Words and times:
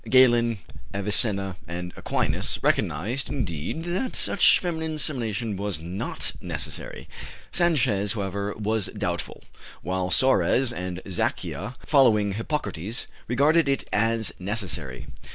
Galen, 0.09 0.57
Avicenna, 0.95 1.57
and 1.67 1.93
Aquinas 1.95 2.57
recognized, 2.63 3.29
indeed, 3.29 3.83
that 3.83 4.15
such 4.15 4.57
feminine 4.57 4.95
semination 4.95 5.55
was 5.57 5.79
not 5.79 6.31
necessary; 6.41 7.07
Sanchez, 7.51 8.13
however, 8.13 8.55
was 8.57 8.89
doubtful, 8.97 9.43
while 9.83 10.09
Suarez 10.09 10.73
and 10.73 11.01
Zacchia, 11.07 11.75
following 11.85 12.31
Hippocrates, 12.33 13.05
regarded 13.27 13.69
it 13.69 13.83
as 13.93 14.33
necessary. 14.39 15.05